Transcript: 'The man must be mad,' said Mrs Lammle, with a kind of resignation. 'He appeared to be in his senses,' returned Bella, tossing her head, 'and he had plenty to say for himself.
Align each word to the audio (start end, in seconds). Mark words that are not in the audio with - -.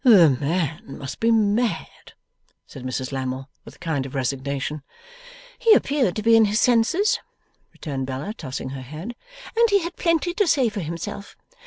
'The 0.03 0.31
man 0.31 0.81
must 0.97 1.19
be 1.19 1.29
mad,' 1.29 2.13
said 2.65 2.81
Mrs 2.83 3.11
Lammle, 3.11 3.51
with 3.63 3.75
a 3.75 3.85
kind 3.85 4.03
of 4.07 4.15
resignation. 4.15 4.81
'He 5.59 5.75
appeared 5.75 6.15
to 6.15 6.23
be 6.23 6.35
in 6.35 6.45
his 6.45 6.59
senses,' 6.59 7.19
returned 7.71 8.07
Bella, 8.07 8.33
tossing 8.33 8.69
her 8.69 8.81
head, 8.81 9.15
'and 9.55 9.69
he 9.69 9.83
had 9.83 9.97
plenty 9.97 10.33
to 10.33 10.47
say 10.47 10.69
for 10.69 10.79
himself. 10.79 11.35